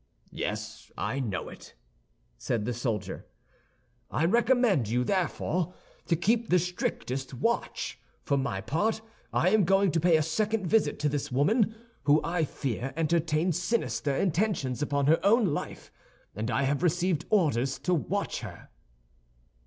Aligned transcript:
"Yes, 0.31 0.91
I 0.97 1.19
know 1.19 1.47
it," 1.47 1.75
said 2.39 2.65
the 2.65 2.73
soldier. 2.73 3.27
"I 4.09 4.25
recommend 4.25 4.87
you 4.89 5.03
therefore 5.03 5.75
to 6.07 6.15
keep 6.15 6.49
the 6.49 6.57
strictest 6.57 7.35
watch. 7.35 7.99
For 8.23 8.35
my 8.35 8.61
part 8.61 9.03
I 9.31 9.49
am 9.51 9.63
going 9.63 9.91
to 9.91 9.99
pay 9.99 10.17
a 10.17 10.23
second 10.23 10.65
visit 10.65 10.97
to 11.01 11.09
this 11.09 11.31
woman, 11.31 11.75
who 12.05 12.19
I 12.23 12.45
fear 12.45 12.93
entertains 12.97 13.61
sinister 13.61 14.15
intentions 14.15 14.81
upon 14.81 15.05
her 15.05 15.23
own 15.23 15.45
life, 15.53 15.91
and 16.35 16.49
I 16.49 16.63
have 16.63 16.81
received 16.81 17.25
orders 17.29 17.77
to 17.77 17.93
watch 17.93 18.39
her." 18.39 18.69